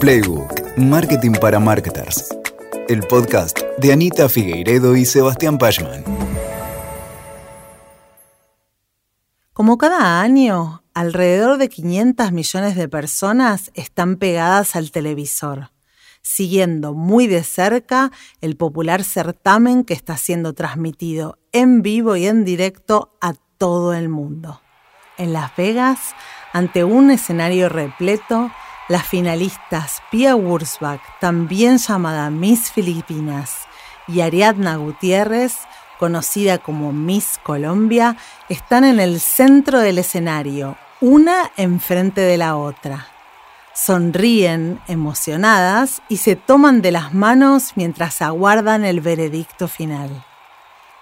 [0.00, 2.34] Playbook, Marketing para Marketers.
[2.88, 6.02] El podcast de Anita Figueiredo y Sebastián Pachman.
[9.52, 15.70] Como cada año, alrededor de 500 millones de personas están pegadas al televisor,
[16.22, 18.10] siguiendo muy de cerca
[18.40, 24.08] el popular certamen que está siendo transmitido en vivo y en directo a todo el
[24.08, 24.62] mundo.
[25.18, 26.14] En Las Vegas,
[26.54, 28.50] ante un escenario repleto,
[28.90, 33.68] las finalistas Pia Wurzbach, también llamada Miss Filipinas,
[34.08, 35.58] y Ariadna Gutiérrez,
[36.00, 38.16] conocida como Miss Colombia,
[38.48, 43.06] están en el centro del escenario, una enfrente de la otra.
[43.74, 50.24] Sonríen emocionadas y se toman de las manos mientras aguardan el veredicto final.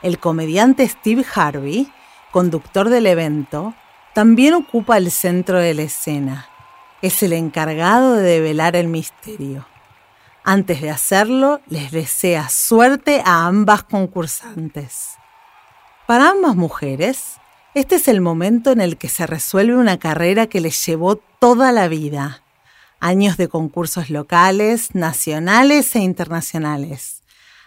[0.02, 1.91] El comediante Steve Harvey,
[2.32, 3.73] conductor del evento,
[4.12, 6.48] también ocupa el centro de la escena
[7.02, 9.66] es el encargado de develar el misterio.
[10.45, 15.10] Antes de hacerlo, les desea suerte a ambas concursantes.
[16.07, 17.38] Para ambas mujeres,
[17.74, 21.71] este es el momento en el que se resuelve una carrera que les llevó toda
[21.71, 22.43] la vida.
[22.99, 27.23] Años de concursos locales, nacionales e internacionales.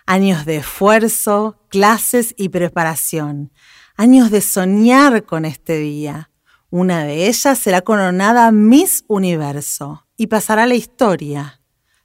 [0.07, 3.51] Años de esfuerzo, clases y preparación.
[3.95, 6.30] Años de soñar con este día
[6.71, 11.59] una de ellas será coronada Miss Universo y pasará a la historia.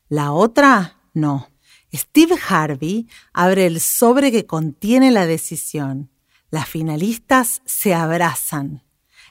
[0.08, 1.48] La otra, no.
[1.94, 6.10] Steve Harvey abre el sobre que contiene la decisión.
[6.50, 8.82] Las finalistas se abrazan.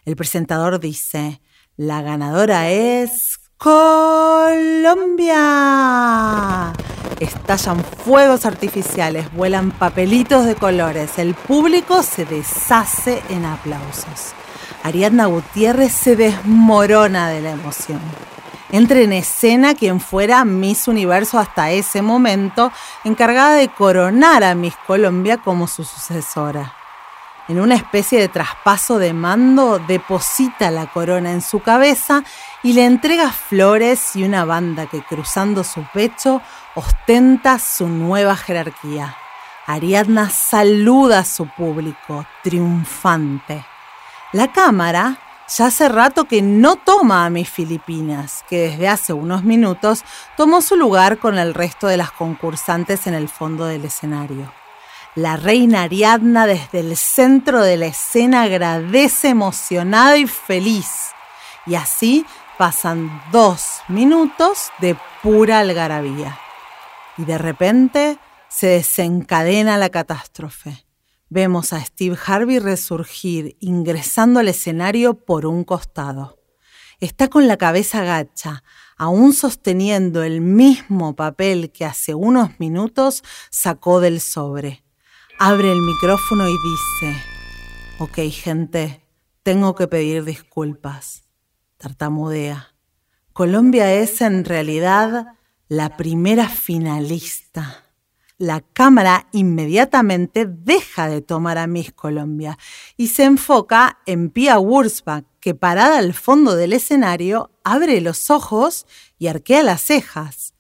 [0.06, 1.42] El presentador dice,
[1.76, 5.34] la ganadora es Colombia.
[7.20, 14.34] Estallan fuegos artificiales, vuelan papelitos de colores, el público se deshace en aplausos.
[14.86, 18.00] Ariadna Gutiérrez se desmorona de la emoción.
[18.72, 22.72] Entra en escena quien fuera Miss Universo hasta ese momento,
[23.04, 26.76] encargada de coronar a Miss Colombia como su sucesora.
[27.48, 32.24] En una especie de traspaso de mando, deposita la corona en su cabeza
[32.62, 36.44] y le entrega flores y una banda que cruzando su pecho
[36.76, 39.18] ostenta su nueva jerarquía.
[39.66, 43.66] Ariadna saluda a su público, triunfante.
[44.36, 49.46] La cámara ya hace rato que no toma a mis Filipinas, que desde hace unos
[49.46, 50.04] minutos
[50.36, 54.52] tomó su lugar con el resto de las concursantes en el fondo del escenario.
[55.16, 61.12] La reina Ariadna desde el centro de la escena agradece emocionada y feliz.
[61.66, 62.26] Y así
[62.58, 66.38] pasan dos minutos de pura algarabía.
[67.18, 68.18] Y de repente
[68.50, 70.85] se desencadena la catástrofe.
[71.30, 76.40] Vemos a Steve Harvey resurgir, ingresando al escenario por un costado.
[77.00, 78.64] Está con la cabeza gacha,
[78.96, 84.84] aún sosteniendo el mismo papel que hace unos minutos sacó del sobre.
[85.40, 87.24] Abre el micrófono y dice,
[88.00, 89.02] ok gente,
[89.44, 91.24] tengo que pedir disculpas.
[91.78, 92.76] Tartamudea.
[93.34, 95.28] Colombia es en realidad
[95.68, 97.85] la primera finalista
[98.38, 102.58] la cámara inmediatamente deja de tomar a Miss Colombia
[102.98, 108.88] y se enfoca en Pia Wurzbach, que parada al fondo del escenario abre los ojos
[109.18, 110.54] y arquea las cejas.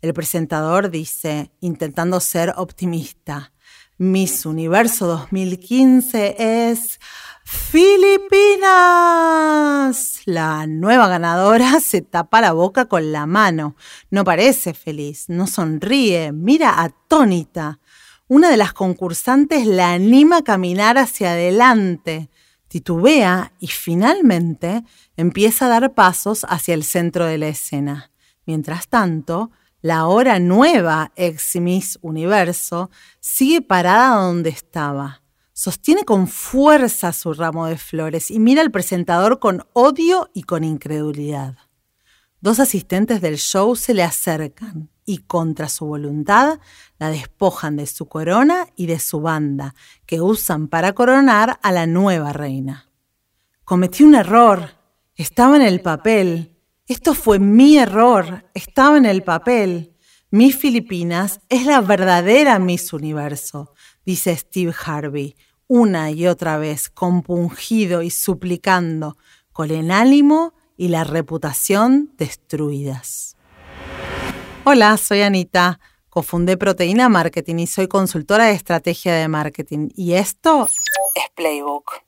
[0.00, 3.52] El presentador dice, intentando ser optimista,
[3.98, 7.00] Miss Universo 2015 es
[7.50, 8.68] Filipinas.
[10.26, 13.74] La nueva ganadora se tapa la boca con la mano.
[14.10, 17.80] No parece feliz, no sonríe, mira atónita.
[18.26, 22.28] Una de las concursantes la anima a caminar hacia adelante.
[22.68, 24.84] Titubea y finalmente
[25.16, 28.10] empieza a dar pasos hacia el centro de la escena.
[28.44, 35.22] Mientras tanto, la ahora nueva ex Miss Universo sigue parada donde estaba
[35.60, 40.62] Sostiene con fuerza su ramo de flores y mira al presentador con odio y con
[40.62, 41.56] incredulidad.
[42.40, 46.60] Dos asistentes del show se le acercan y contra su voluntad
[47.00, 49.74] la despojan de su corona y de su banda,
[50.06, 52.92] que usan para coronar a la nueva reina.
[53.64, 54.76] Cometí un error.
[55.16, 56.56] Estaba en el papel.
[56.86, 58.48] Esto fue mi error.
[58.54, 59.96] Estaba en el papel.
[60.30, 63.72] Miss Filipinas es la verdadera Miss Universo,
[64.04, 65.34] dice Steve Harvey,
[65.68, 69.16] una y otra vez, compungido y suplicando,
[69.52, 73.36] con el ánimo y la reputación destruidas.
[74.64, 75.78] Hola, soy Anita,
[76.08, 79.90] cofundé Proteína Marketing y soy consultora de estrategia de marketing.
[79.94, 80.68] Y esto
[81.14, 82.07] es Playbook.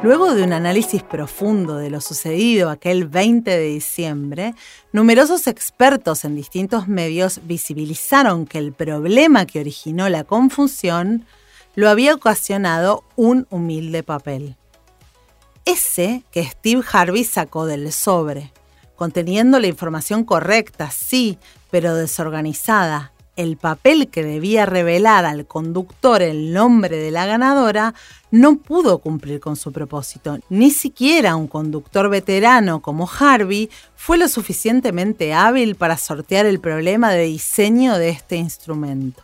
[0.00, 4.54] Luego de un análisis profundo de lo sucedido aquel 20 de diciembre,
[4.92, 11.26] numerosos expertos en distintos medios visibilizaron que el problema que originó la confusión
[11.74, 14.56] lo había ocasionado un humilde papel.
[15.64, 18.52] Ese que Steve Harvey sacó del sobre,
[18.94, 21.40] conteniendo la información correcta, sí,
[21.72, 27.94] pero desorganizada, el papel que debía revelar al conductor el nombre de la ganadora
[28.30, 30.38] no pudo cumplir con su propósito.
[30.48, 37.10] Ni siquiera un conductor veterano como Harvey fue lo suficientemente hábil para sortear el problema
[37.10, 39.22] de diseño de este instrumento.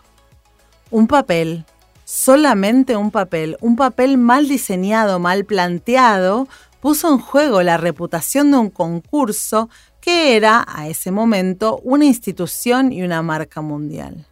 [0.91, 1.65] Un papel,
[2.05, 6.49] solamente un papel, un papel mal diseñado, mal planteado,
[6.81, 9.69] puso en juego la reputación de un concurso
[10.01, 14.27] que era a ese momento una institución y una marca mundial.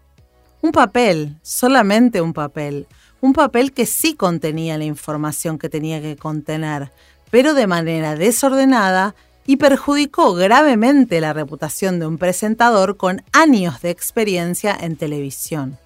[0.60, 2.86] Un papel, solamente un papel,
[3.22, 6.90] un papel que sí contenía la información que tenía que contener,
[7.30, 9.14] pero de manera desordenada
[9.46, 15.78] y perjudicó gravemente la reputación de un presentador con años de experiencia en televisión.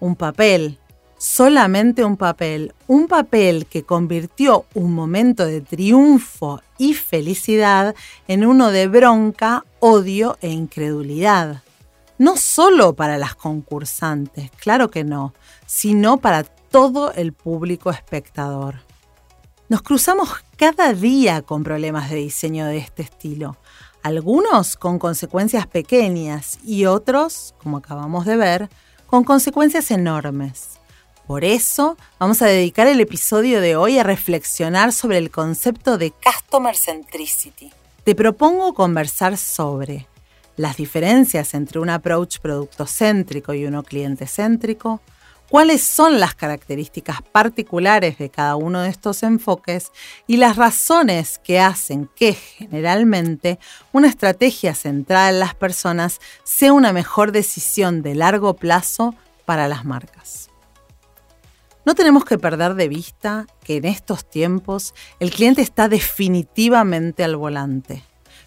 [0.00, 0.78] Un papel,
[1.18, 7.94] solamente un papel, un papel que convirtió un momento de triunfo y felicidad
[8.26, 11.62] en uno de bronca, odio e incredulidad.
[12.16, 15.34] No solo para las concursantes, claro que no,
[15.68, 18.76] sino para todo el público espectador.
[19.68, 23.58] Nos cruzamos cada día con problemas de diseño de este estilo,
[24.02, 28.70] algunos con consecuencias pequeñas y otros, como acabamos de ver,
[29.06, 30.78] con consecuencias enormes.
[31.26, 36.12] Por eso vamos a dedicar el episodio de hoy a reflexionar sobre el concepto de
[36.12, 37.70] Customer Centricity.
[38.04, 40.08] Te propongo conversar sobre
[40.56, 45.02] las diferencias entre un approach producto céntrico y uno cliente céntrico,
[45.48, 49.90] cuáles son las características particulares de cada uno de estos enfoques
[50.26, 53.58] y las razones que hacen que generalmente
[53.92, 59.14] una estrategia centrada en las personas sea una mejor decisión de largo plazo
[59.44, 60.50] para las marcas.
[61.86, 67.36] No tenemos que perder de vista que en estos tiempos el cliente está definitivamente al
[67.36, 68.04] volante.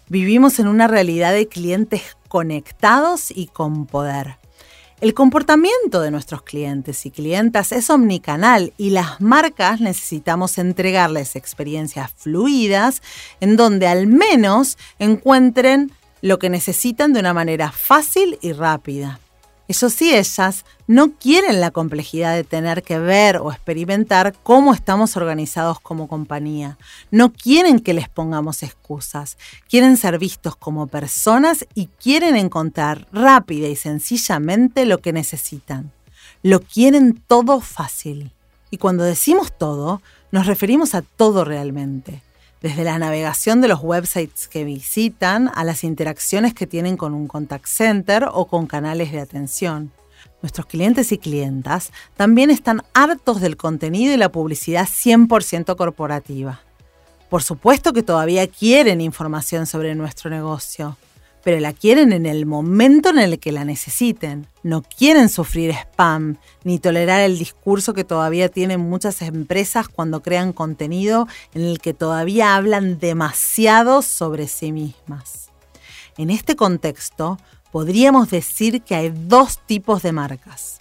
[0.08, 4.41] Vivimos en una realidad de clientes conectados y con poder.
[5.02, 12.12] El comportamiento de nuestros clientes y clientas es omnicanal y las marcas necesitamos entregarles experiencias
[12.16, 13.02] fluidas
[13.40, 15.90] en donde al menos encuentren
[16.20, 19.18] lo que necesitan de una manera fácil y rápida.
[19.68, 25.16] Eso sí, ellas no quieren la complejidad de tener que ver o experimentar cómo estamos
[25.16, 26.78] organizados como compañía.
[27.10, 29.38] No quieren que les pongamos excusas.
[29.68, 35.92] Quieren ser vistos como personas y quieren encontrar rápida y sencillamente lo que necesitan.
[36.42, 38.32] Lo quieren todo fácil.
[38.70, 42.20] Y cuando decimos todo, nos referimos a todo realmente
[42.62, 47.26] desde la navegación de los websites que visitan a las interacciones que tienen con un
[47.26, 49.90] contact center o con canales de atención.
[50.40, 56.60] Nuestros clientes y clientas también están hartos del contenido y la publicidad 100% corporativa.
[57.28, 60.96] Por supuesto que todavía quieren información sobre nuestro negocio,
[61.42, 64.46] pero la quieren en el momento en el que la necesiten.
[64.62, 70.52] No quieren sufrir spam ni tolerar el discurso que todavía tienen muchas empresas cuando crean
[70.52, 75.50] contenido en el que todavía hablan demasiado sobre sí mismas.
[76.16, 77.38] En este contexto,
[77.72, 80.78] podríamos decir que hay dos tipos de marcas.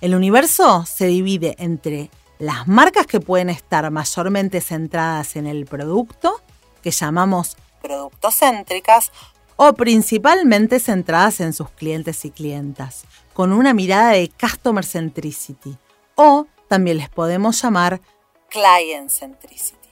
[0.00, 6.40] El universo se divide entre las marcas que pueden estar mayormente centradas en el producto,
[6.82, 9.12] que llamamos productocéntricas,
[9.56, 15.76] o principalmente centradas en sus clientes y clientas, con una mirada de Customer Centricity,
[16.14, 18.00] o también les podemos llamar
[18.48, 19.82] Client Centricity.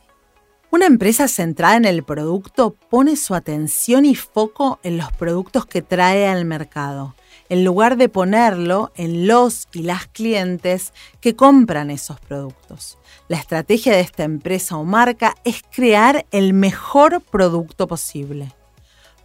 [0.73, 5.83] Una empresa centrada en el producto pone su atención y foco en los productos que
[5.83, 7.17] trae al mercado,
[7.49, 12.99] en lugar de ponerlo en los y las clientes que compran esos productos.
[13.27, 18.53] La estrategia de esta empresa o marca es crear el mejor producto posible.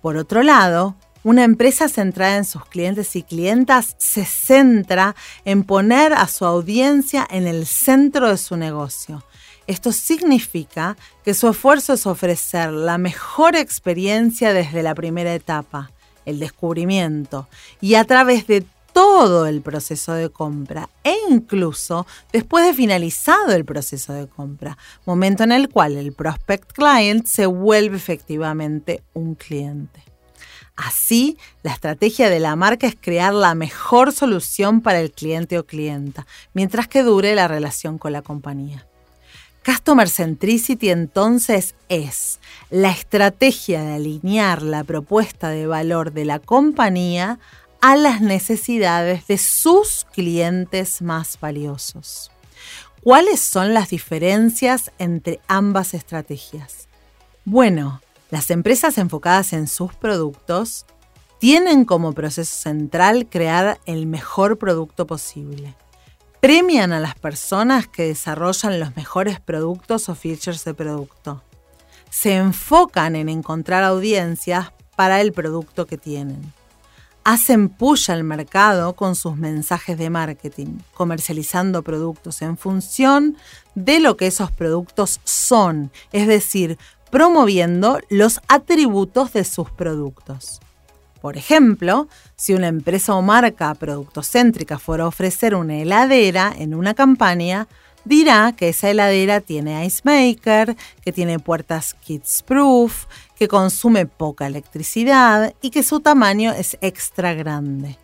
[0.05, 6.13] Por otro lado, una empresa centrada en sus clientes y clientas se centra en poner
[6.13, 9.23] a su audiencia en el centro de su negocio.
[9.65, 15.89] Esto significa que su esfuerzo es ofrecer la mejor experiencia desde la primera etapa,
[16.27, 17.47] el descubrimiento,
[17.81, 18.63] y a través de
[18.95, 25.43] todo el proceso de compra e incluso después de finalizado el proceso de compra, momento
[25.43, 30.01] en el cual el prospect client se vuelve efectivamente un cliente.
[30.77, 35.65] Así, la estrategia de la marca es crear la mejor solución para el cliente o
[35.65, 38.87] clienta, mientras que dure la relación con la compañía.
[39.65, 47.39] Customer Centricity entonces es la estrategia de alinear la propuesta de valor de la compañía
[47.85, 52.31] a las necesidades de sus clientes más valiosos.
[53.03, 56.87] ¿Cuáles son las diferencias entre ambas estrategias?
[57.43, 58.01] Bueno,
[58.31, 60.87] las empresas enfocadas en sus productos
[61.37, 65.75] tienen como proceso central crear el mejor producto posible
[66.39, 71.43] premian a las personas que desarrollan los mejores productos o features de producto.
[72.09, 76.51] Se enfocan en encontrar audiencias para el producto que tienen.
[77.27, 83.35] Hacen push al mercado con sus mensajes de marketing, comercializando productos en función
[83.73, 86.77] de lo que esos productos son, es decir,
[87.09, 90.61] promoviendo los atributos de sus productos.
[91.19, 96.93] Por ejemplo, si una empresa o marca productocéntrica fuera a ofrecer una heladera en una
[96.93, 97.67] campaña,
[98.03, 103.05] dirá que esa heladera tiene ice maker, que tiene puertas kids proof,
[103.35, 107.97] que consume poca electricidad y que su tamaño es extra grande.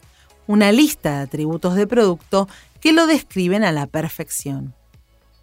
[0.47, 2.47] Una lista de atributos de producto
[2.79, 4.73] que lo describen a la perfección.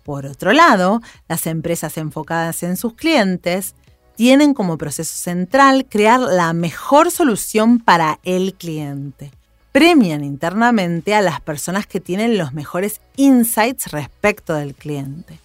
[0.05, 3.75] Por otro lado, las empresas enfocadas en sus clientes
[4.17, 9.31] tienen como proceso central crear la mejor solución para el cliente.
[9.71, 15.39] Premian internamente a las personas que tienen los mejores insights respecto del cliente.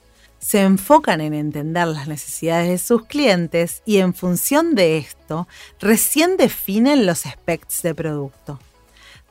[0.43, 5.47] Se enfocan en entender las necesidades de sus clientes y en función de esto,
[5.79, 8.59] recién definen los specs de producto.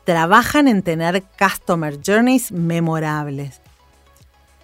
[0.06, 3.60] Trabajan en tener customer journeys memorables,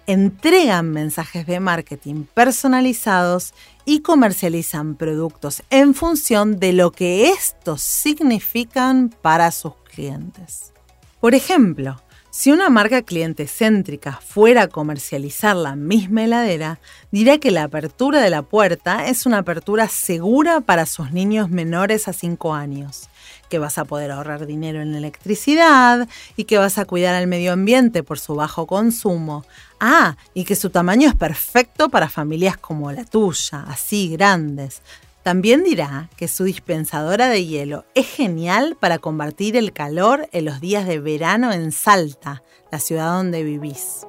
[0.07, 3.53] entregan mensajes de marketing personalizados
[3.85, 10.73] y comercializan productos en función de lo que estos significan para sus clientes.
[11.21, 12.01] Por ejemplo,
[12.31, 16.79] si una marca cliente céntrica fuera a comercializar la misma heladera,
[17.11, 22.07] dirá que la apertura de la puerta es una apertura segura para sus niños menores
[22.07, 23.09] a 5 años
[23.49, 26.07] que vas a poder ahorrar dinero en electricidad
[26.37, 29.43] y que vas a cuidar al medio ambiente por su bajo consumo.
[29.79, 34.81] Ah, y que su tamaño es perfecto para familias como la tuya, así grandes.
[35.29, 40.59] También dirá que su dispensadora de hielo es genial para combatir el calor en los
[40.59, 44.07] días de verano en Salta, la ciudad donde vivís.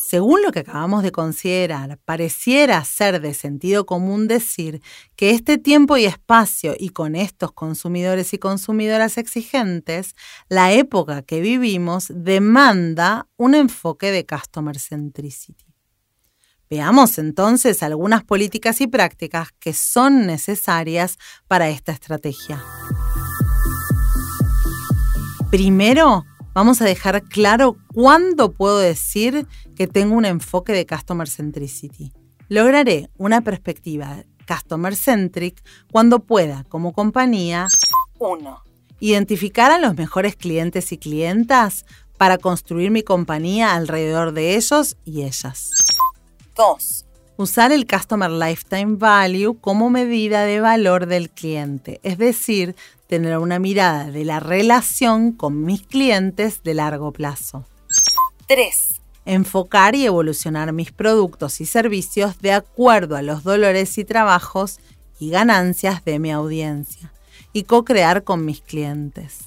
[0.00, 4.82] Según lo que acabamos de considerar, pareciera ser de sentido común decir
[5.14, 10.16] que este tiempo y espacio y con estos consumidores y consumidoras exigentes,
[10.48, 15.73] la época que vivimos demanda un enfoque de customer centricity.
[16.74, 22.60] Veamos entonces algunas políticas y prácticas que son necesarias para esta estrategia.
[25.52, 32.12] Primero, vamos a dejar claro cuándo puedo decir que tengo un enfoque de Customer Centricity.
[32.48, 35.62] Lograré una perspectiva Customer Centric
[35.92, 37.68] cuando pueda, como compañía,
[38.18, 38.62] 1.
[38.98, 41.86] Identificar a los mejores clientes y clientas
[42.18, 45.83] para construir mi compañía alrededor de ellos y ellas.
[46.54, 47.04] 2.
[47.36, 52.76] Usar el Customer Lifetime Value como medida de valor del cliente, es decir,
[53.08, 57.64] tener una mirada de la relación con mis clientes de largo plazo.
[58.46, 59.00] 3.
[59.24, 64.78] Enfocar y evolucionar mis productos y servicios de acuerdo a los dolores y trabajos
[65.18, 67.12] y ganancias de mi audiencia
[67.52, 69.40] y co-crear con mis clientes.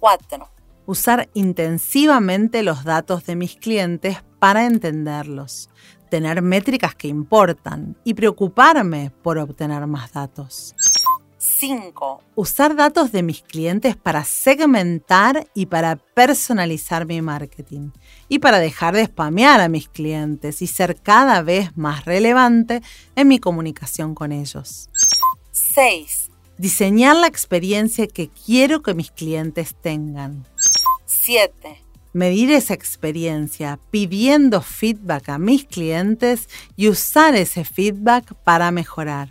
[0.00, 0.48] 4.
[0.86, 5.70] Usar intensivamente los datos de mis clientes para entenderlos,
[6.14, 10.72] tener métricas que importan y preocuparme por obtener más datos.
[11.38, 12.22] 5.
[12.36, 17.90] Usar datos de mis clientes para segmentar y para personalizar mi marketing.
[18.28, 22.80] Y para dejar de spamear a mis clientes y ser cada vez más relevante
[23.16, 24.90] en mi comunicación con ellos.
[25.50, 26.30] 6.
[26.58, 30.46] Diseñar la experiencia que quiero que mis clientes tengan.
[31.06, 31.83] 7.
[32.14, 39.28] Medir esa experiencia pidiendo feedback a mis clientes y usar ese feedback para mejorar.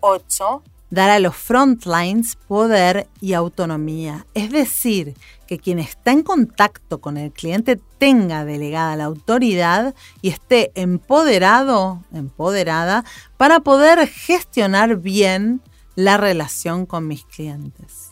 [0.00, 4.26] 8 dar a los frontlines poder y autonomía.
[4.34, 5.14] Es decir,
[5.46, 12.02] que quien está en contacto con el cliente tenga delegada la autoridad y esté empoderado,
[12.12, 13.04] empoderada,
[13.36, 15.62] para poder gestionar bien
[15.94, 18.10] la relación con mis clientes.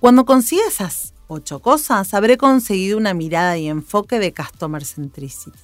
[0.00, 5.58] Cuando consiga esas ocho cosas, habré conseguido una mirada y enfoque de Customer Centricity.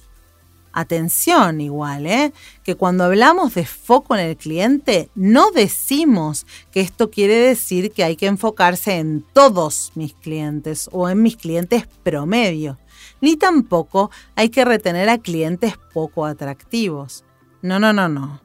[0.71, 2.33] Atención igual, ¿eh?
[2.63, 8.03] que cuando hablamos de foco en el cliente, no decimos que esto quiere decir que
[8.03, 12.77] hay que enfocarse en todos mis clientes o en mis clientes promedio,
[13.21, 17.23] ni tampoco hay que retener a clientes poco atractivos.
[17.61, 18.44] No, no, no, no.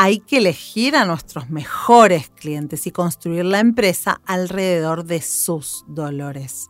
[0.00, 6.68] Hay que elegir a nuestros mejores clientes y construir la empresa alrededor de sus dolores.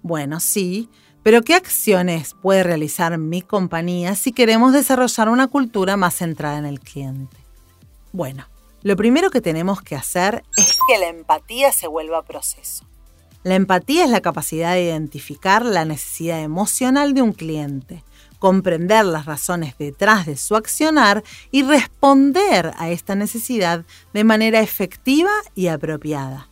[0.00, 0.88] Bueno, sí,
[1.22, 6.64] pero ¿qué acciones puede realizar mi compañía si queremos desarrollar una cultura más centrada en
[6.64, 7.36] el cliente?
[8.12, 8.46] Bueno,
[8.80, 12.86] lo primero que tenemos que hacer es que la empatía se vuelva proceso.
[13.42, 18.02] La empatía es la capacidad de identificar la necesidad emocional de un cliente,
[18.38, 25.30] comprender las razones detrás de su accionar y responder a esta necesidad de manera efectiva
[25.54, 26.48] y apropiada.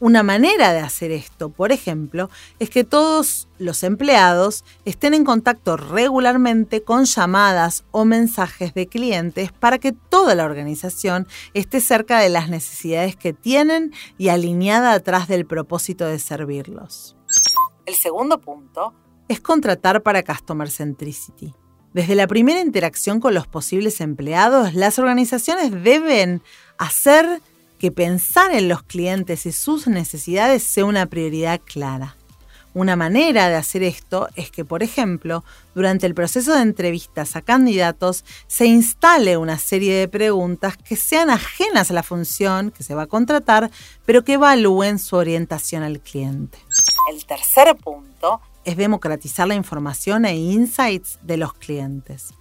[0.00, 5.76] Una manera de hacer esto, por ejemplo, es que todos los empleados estén en contacto
[5.76, 12.28] regularmente con llamadas o mensajes de clientes para que toda la organización esté cerca de
[12.28, 17.16] las necesidades que tienen y alineada atrás del propósito de servirlos.
[17.86, 18.92] El segundo punto
[19.28, 21.54] es contratar para Customer Centricity.
[21.92, 26.42] Desde la primera interacción con los posibles empleados, las organizaciones deben
[26.76, 27.40] hacer
[27.78, 32.16] que pensar en los clientes y sus necesidades sea una prioridad clara.
[32.74, 35.44] Una manera de hacer esto es que, por ejemplo,
[35.76, 41.30] durante el proceso de entrevistas a candidatos se instale una serie de preguntas que sean
[41.30, 43.70] ajenas a la función que se va a contratar,
[44.04, 46.58] pero que evalúen su orientación al cliente.
[47.12, 52.34] El tercer punto es democratizar la información e insights de los clientes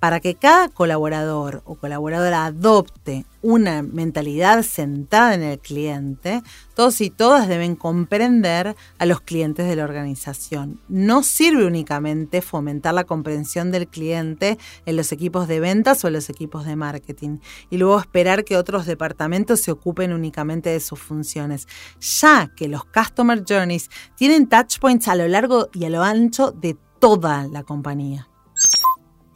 [0.00, 6.42] para que cada colaborador o colaboradora adopte una mentalidad centrada en el cliente,
[6.74, 10.80] todos y todas deben comprender a los clientes de la organización.
[10.88, 16.14] No sirve únicamente fomentar la comprensión del cliente en los equipos de ventas o en
[16.14, 17.38] los equipos de marketing
[17.68, 21.68] y luego esperar que otros departamentos se ocupen únicamente de sus funciones,
[22.00, 26.76] ya que los Customer Journeys tienen touchpoints a lo largo y a lo ancho de
[26.98, 28.29] toda la compañía.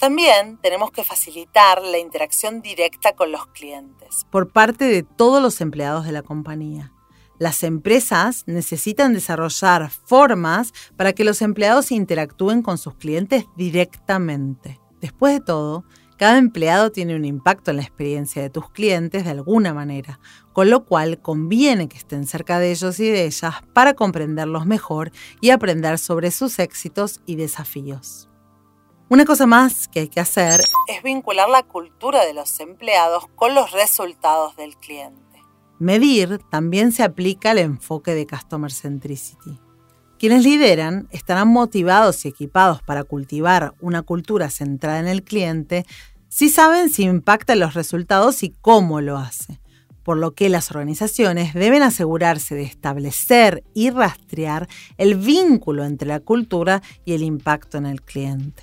[0.05, 5.63] También tenemos que facilitar la interacción directa con los clientes por parte de todos los
[5.63, 6.93] empleados de la compañía.
[7.39, 14.79] Las empresas necesitan desarrollar formas para que los empleados interactúen con sus clientes directamente.
[15.01, 15.85] Después de todo,
[16.19, 20.21] cada empleado tiene un impacto en la experiencia de tus clientes de alguna manera,
[20.53, 25.13] con lo cual conviene que estén cerca de ellos y de ellas para comprenderlos mejor
[25.41, 28.29] y aprender sobre sus éxitos y desafíos.
[29.11, 33.55] Una cosa más que hay que hacer es vincular la cultura de los empleados con
[33.55, 35.21] los resultados del cliente.
[35.79, 39.61] Medir también se aplica al enfoque de Customer Centricity.
[40.19, 45.85] Quienes lideran estarán motivados y equipados para cultivar una cultura centrada en el cliente
[46.29, 49.61] si saben si impacta los resultados y cómo lo hace,
[50.03, 56.21] por lo que las organizaciones deben asegurarse de establecer y rastrear el vínculo entre la
[56.21, 58.63] cultura y el impacto en el cliente.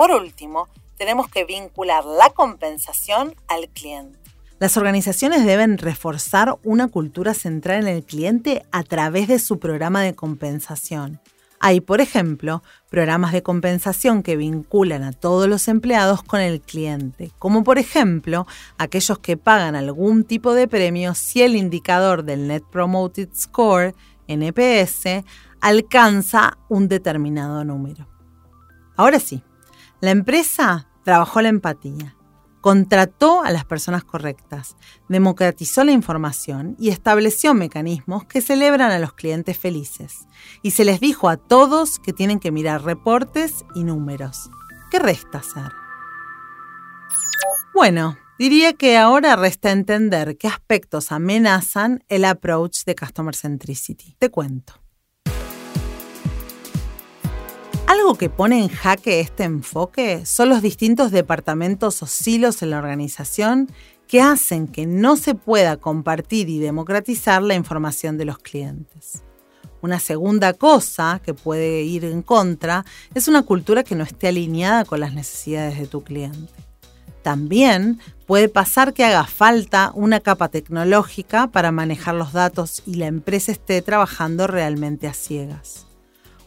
[0.00, 4.18] Por último, tenemos que vincular la compensación al cliente.
[4.58, 10.00] Las organizaciones deben reforzar una cultura central en el cliente a través de su programa
[10.00, 11.20] de compensación.
[11.60, 17.30] Hay, por ejemplo, programas de compensación que vinculan a todos los empleados con el cliente,
[17.38, 18.46] como por ejemplo
[18.78, 23.94] aquellos que pagan algún tipo de premio si el indicador del Net Promoted Score,
[24.28, 25.26] NPS,
[25.60, 28.08] alcanza un determinado número.
[28.96, 29.42] Ahora sí,
[30.00, 32.16] la empresa trabajó la empatía,
[32.60, 34.76] contrató a las personas correctas,
[35.08, 40.26] democratizó la información y estableció mecanismos que celebran a los clientes felices.
[40.62, 44.50] Y se les dijo a todos que tienen que mirar reportes y números.
[44.90, 45.72] ¿Qué resta hacer?
[47.74, 54.16] Bueno, diría que ahora resta entender qué aspectos amenazan el approach de Customer Centricity.
[54.18, 54.79] Te cuento.
[57.90, 62.78] Algo que pone en jaque este enfoque son los distintos departamentos o silos en la
[62.78, 63.68] organización
[64.06, 69.24] que hacen que no se pueda compartir y democratizar la información de los clientes.
[69.82, 74.84] Una segunda cosa que puede ir en contra es una cultura que no esté alineada
[74.84, 76.54] con las necesidades de tu cliente.
[77.24, 83.08] También puede pasar que haga falta una capa tecnológica para manejar los datos y la
[83.08, 85.88] empresa esté trabajando realmente a ciegas.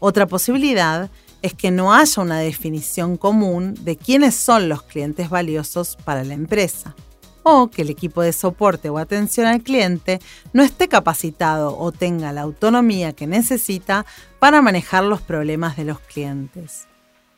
[0.00, 1.10] Otra posibilidad
[1.44, 6.32] es que no haya una definición común de quiénes son los clientes valiosos para la
[6.32, 6.96] empresa,
[7.42, 10.20] o que el equipo de soporte o atención al cliente
[10.54, 14.06] no esté capacitado o tenga la autonomía que necesita
[14.38, 16.86] para manejar los problemas de los clientes,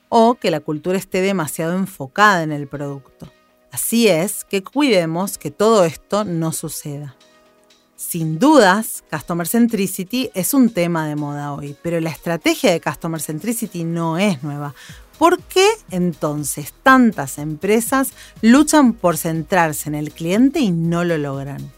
[0.08, 3.32] o que la cultura esté demasiado enfocada en el producto.
[3.72, 7.16] Así es que cuidemos que todo esto no suceda.
[7.96, 13.22] Sin dudas, Customer Centricity es un tema de moda hoy, pero la estrategia de Customer
[13.22, 14.74] Centricity no es nueva.
[15.18, 21.72] ¿Por qué entonces tantas empresas luchan por centrarse en el cliente y no lo logran?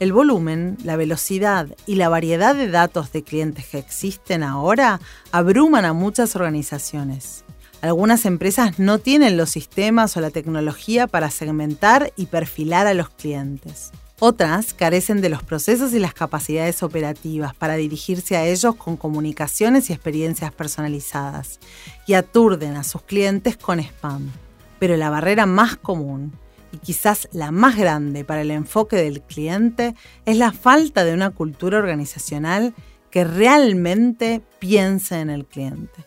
[0.00, 5.00] El volumen, la velocidad y la variedad de datos de clientes que existen ahora
[5.32, 7.44] abruman a muchas organizaciones.
[7.82, 13.10] Algunas empresas no tienen los sistemas o la tecnología para segmentar y perfilar a los
[13.10, 13.92] clientes.
[14.20, 19.88] Otras carecen de los procesos y las capacidades operativas para dirigirse a ellos con comunicaciones
[19.88, 21.60] y experiencias personalizadas
[22.04, 24.32] y aturden a sus clientes con spam.
[24.80, 26.32] Pero la barrera más común
[26.72, 29.94] y quizás la más grande para el enfoque del cliente
[30.26, 32.74] es la falta de una cultura organizacional
[33.12, 36.04] que realmente piense en el cliente.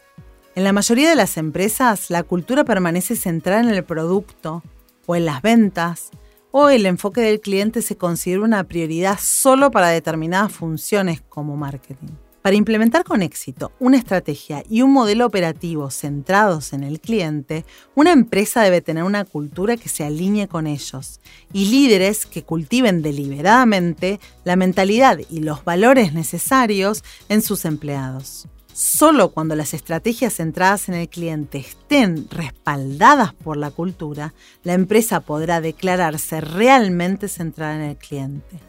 [0.56, 4.64] En la mayoría de las empresas, la cultura permanece centrada en el producto
[5.06, 6.12] o en las ventas,
[6.52, 12.10] o el enfoque del cliente se considera una prioridad solo para determinadas funciones como marketing.
[12.42, 18.12] Para implementar con éxito una estrategia y un modelo operativo centrados en el cliente, una
[18.12, 21.22] empresa debe tener una cultura que se alinee con ellos
[21.54, 28.48] y líderes que cultiven deliberadamente la mentalidad y los valores necesarios en sus empleados.
[28.74, 35.20] Solo cuando las estrategias centradas en el cliente estén respaldadas por la cultura, la empresa
[35.20, 38.60] podrá declararse realmente centrada en el cliente.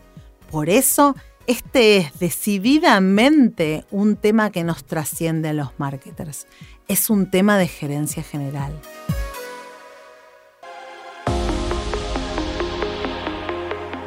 [0.50, 6.46] Por eso, este es decididamente un tema que nos trasciende a los marketers.
[6.88, 8.72] Es un tema de gerencia general.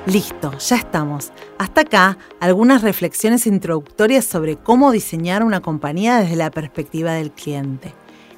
[0.06, 1.32] Listo, ya estamos.
[1.58, 7.92] Hasta acá algunas reflexiones introductorias sobre cómo diseñar una compañía desde la perspectiva del cliente.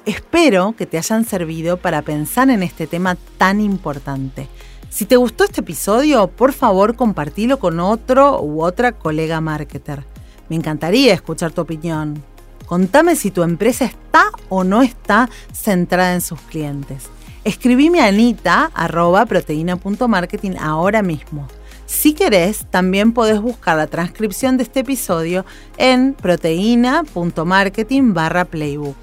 [0.06, 4.48] Espero que te hayan servido para pensar en este tema tan importante.
[4.88, 10.04] Si te gustó este episodio, por favor compartilo con otro u otra colega marketer.
[10.48, 12.24] Me encantaría escuchar tu opinión.
[12.64, 17.10] Contame si tu empresa está o no está centrada en sus clientes.
[17.44, 21.46] Escribime a anita.proteína.marketing ahora mismo.
[21.88, 25.46] Si querés, también podés buscar la transcripción de este episodio
[25.78, 28.94] en proteína.marketing barra playbook.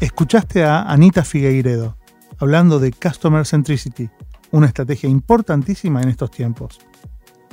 [0.00, 1.98] Escuchaste a Anita Figueiredo
[2.38, 4.08] hablando de Customer Centricity,
[4.50, 6.78] una estrategia importantísima en estos tiempos.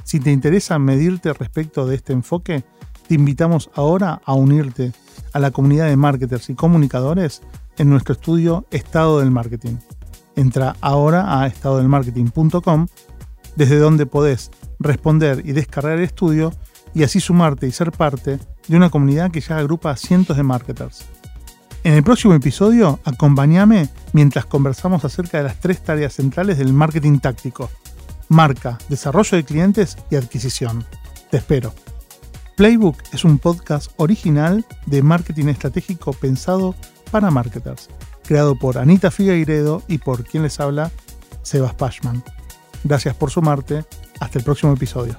[0.05, 2.63] Si te interesa medirte respecto de este enfoque,
[3.09, 4.93] te invitamos ahora a unirte
[5.33, 7.41] a la comunidad de marketers y comunicadores
[7.77, 9.77] en nuestro estudio Estado del Marketing.
[10.35, 12.87] Entra ahora a estadodelmarketing.com,
[13.55, 16.51] desde donde podés responder y descargar el estudio
[16.93, 20.43] y así sumarte y ser parte de una comunidad que ya agrupa a cientos de
[20.43, 21.05] marketers.
[21.83, 27.19] En el próximo episodio, acompáñame mientras conversamos acerca de las tres tareas centrales del marketing
[27.19, 27.69] táctico.
[28.27, 30.83] Marca, desarrollo de clientes y adquisición.
[31.29, 31.73] Te espero.
[32.55, 36.73] Playbook es un podcast original de marketing estratégico pensado
[37.11, 37.89] para marketers,
[38.23, 40.91] creado por Anita Figueiredo y por quien les habla,
[41.43, 42.23] Sebas Pashman.
[42.83, 43.85] Gracias por sumarte.
[44.19, 45.17] Hasta el próximo episodio.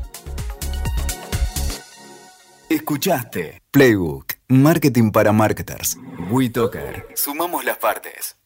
[2.68, 5.98] Escuchaste Playbook, Marketing para Marketers.
[6.30, 7.08] WeToker.
[7.14, 8.36] Sumamos las partes.